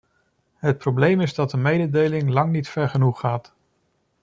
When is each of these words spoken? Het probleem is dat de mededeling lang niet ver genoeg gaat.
Het 0.55 0.77
probleem 0.77 1.21
is 1.21 1.33
dat 1.33 1.51
de 1.51 1.57
mededeling 1.57 2.29
lang 2.29 2.51
niet 2.51 2.67
ver 2.69 2.89
genoeg 2.89 3.19
gaat. 3.19 3.53